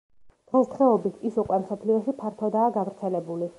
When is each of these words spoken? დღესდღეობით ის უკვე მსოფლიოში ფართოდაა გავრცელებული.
დღესდღეობით 0.53 1.19
ის 1.31 1.37
უკვე 1.43 1.61
მსოფლიოში 1.67 2.17
ფართოდაა 2.25 2.75
გავრცელებული. 2.81 3.49